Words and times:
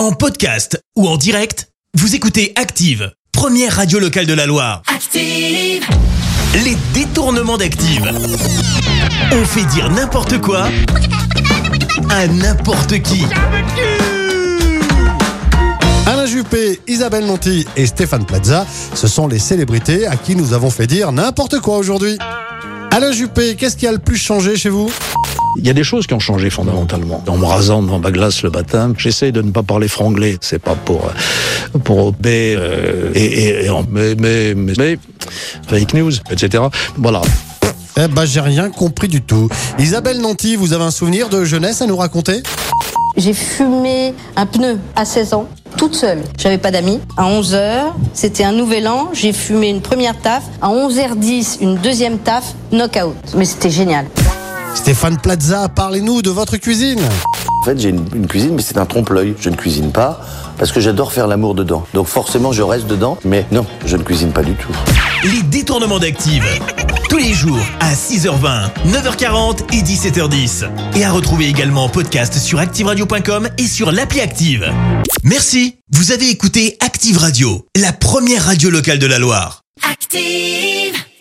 En 0.00 0.12
podcast 0.12 0.82
ou 0.96 1.06
en 1.06 1.18
direct, 1.18 1.68
vous 1.92 2.14
écoutez 2.14 2.54
Active, 2.56 3.12
première 3.32 3.76
radio 3.76 3.98
locale 3.98 4.24
de 4.24 4.32
la 4.32 4.46
Loire. 4.46 4.80
Active. 4.86 5.84
Les 6.64 6.74
détournements 6.94 7.58
d'Active. 7.58 8.10
On 9.30 9.44
fait 9.44 9.66
dire 9.66 9.90
n'importe 9.90 10.40
quoi 10.40 10.68
à 12.08 12.26
n'importe 12.28 13.02
qui. 13.02 13.26
Alain 16.06 16.24
Juppé, 16.24 16.80
Isabelle 16.88 17.26
Monti 17.26 17.66
et 17.76 17.84
Stéphane 17.84 18.24
Plaza, 18.24 18.66
ce 18.94 19.06
sont 19.06 19.28
les 19.28 19.38
célébrités 19.38 20.06
à 20.06 20.16
qui 20.16 20.34
nous 20.34 20.54
avons 20.54 20.70
fait 20.70 20.86
dire 20.86 21.12
n'importe 21.12 21.60
quoi 21.60 21.76
aujourd'hui. 21.76 22.16
Alain 22.90 23.12
Juppé, 23.12 23.54
qu'est-ce 23.54 23.76
qui 23.76 23.86
a 23.86 23.92
le 23.92 23.98
plus 23.98 24.16
changé 24.16 24.56
chez 24.56 24.70
vous? 24.70 24.90
Il 25.56 25.66
y 25.66 25.70
a 25.70 25.72
des 25.72 25.84
choses 25.84 26.06
qui 26.06 26.14
ont 26.14 26.20
changé 26.20 26.48
fondamentalement. 26.48 27.22
En 27.26 27.36
me 27.36 27.44
rasant 27.44 27.82
devant 27.82 27.98
ma 27.98 28.10
glace 28.12 28.42
le 28.42 28.50
matin, 28.50 28.92
j'essaye 28.96 29.32
de 29.32 29.42
ne 29.42 29.50
pas 29.50 29.62
parler 29.62 29.88
franglais. 29.88 30.38
C'est 30.40 30.60
pas 30.60 30.74
pour 30.76 31.04
euh, 31.06 31.78
pour 31.80 32.14
mais 32.22 32.54
euh, 32.56 33.10
et, 33.14 33.24
et, 33.24 33.64
et 33.66 33.70
en- 33.70 33.84
mais, 33.90 34.14
mais 34.14 34.54
mais 34.54 34.72
mais 34.78 34.98
fake 35.68 35.94
news, 35.94 36.12
etc. 36.30 36.62
Voilà. 36.96 37.20
Eh 37.98 38.06
ben, 38.08 38.24
j'ai 38.24 38.40
rien 38.40 38.70
compris 38.70 39.08
du 39.08 39.20
tout. 39.22 39.48
Isabelle 39.78 40.20
Nanty, 40.20 40.54
vous 40.56 40.72
avez 40.72 40.84
un 40.84 40.90
souvenir 40.92 41.28
de 41.28 41.44
jeunesse 41.44 41.82
à 41.82 41.86
nous 41.86 41.96
raconter? 41.96 42.42
J'ai 43.16 43.34
fumé 43.34 44.14
un 44.36 44.46
pneu 44.46 44.78
à 44.94 45.04
16 45.04 45.34
ans, 45.34 45.48
toute 45.76 45.94
seule. 45.96 46.22
J'avais 46.38 46.56
pas 46.58 46.70
d'amis. 46.70 47.00
À 47.16 47.24
11h, 47.24 47.86
c'était 48.14 48.44
un 48.44 48.52
nouvel 48.52 48.86
an, 48.86 49.10
j'ai 49.12 49.32
fumé 49.32 49.68
une 49.68 49.80
première 49.82 50.16
taf. 50.18 50.44
À 50.62 50.68
11h10, 50.68 51.58
une 51.60 51.74
deuxième 51.76 52.18
taf, 52.18 52.54
knockout. 52.70 53.14
Mais 53.36 53.44
c'était 53.44 53.68
génial. 53.68 54.06
Stéphane 54.74 55.18
Plaza, 55.20 55.68
parlez-nous 55.68 56.22
de 56.22 56.30
votre 56.30 56.56
cuisine. 56.56 57.00
En 57.62 57.64
fait, 57.66 57.78
j'ai 57.78 57.90
une, 57.90 58.04
une 58.14 58.26
cuisine, 58.26 58.54
mais 58.54 58.62
c'est 58.62 58.78
un 58.78 58.86
trompe-l'œil. 58.86 59.34
Je 59.38 59.50
ne 59.50 59.56
cuisine 59.56 59.92
pas 59.92 60.20
parce 60.58 60.72
que 60.72 60.80
j'adore 60.80 61.12
faire 61.12 61.26
l'amour 61.26 61.54
dedans. 61.54 61.86
Donc 61.94 62.06
forcément, 62.06 62.52
je 62.52 62.62
reste 62.62 62.86
dedans, 62.86 63.18
mais 63.24 63.46
non, 63.52 63.66
je 63.84 63.96
ne 63.96 64.02
cuisine 64.02 64.32
pas 64.32 64.42
du 64.42 64.54
tout. 64.54 64.72
Les 65.24 65.42
détournements 65.42 65.98
d'Active. 65.98 66.44
Tous 67.08 67.18
les 67.18 67.32
jours 67.34 67.58
à 67.80 67.92
6h20, 67.92 68.70
9h40 68.88 69.58
et 69.74 69.82
17h10. 69.82 70.64
Et 70.96 71.04
à 71.04 71.10
retrouver 71.10 71.46
également 71.48 71.84
en 71.84 71.88
podcast 71.88 72.38
sur 72.38 72.58
ActiveRadio.com 72.60 73.48
et 73.58 73.66
sur 73.66 73.90
l'appli 73.92 74.20
Active. 74.20 74.70
Merci. 75.24 75.76
Vous 75.92 76.12
avez 76.12 76.30
écouté 76.30 76.76
Active 76.80 77.18
Radio, 77.18 77.66
la 77.76 77.92
première 77.92 78.44
radio 78.46 78.70
locale 78.70 78.98
de 79.00 79.06
la 79.06 79.18
Loire. 79.18 79.62
Active. 79.90 80.94